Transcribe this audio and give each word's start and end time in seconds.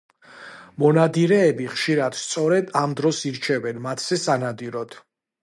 მონადირეები 0.83 1.67
ხშირად 1.73 2.17
სწორედ 2.21 2.73
ამ 2.81 2.97
დროს 3.01 3.21
ირჩევენ 3.33 3.83
მათზე 3.85 4.21
სანადიროდ. 4.25 4.99